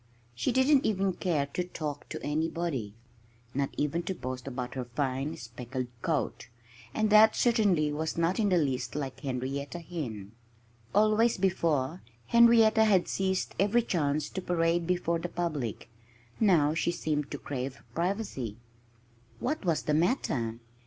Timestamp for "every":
13.59-13.83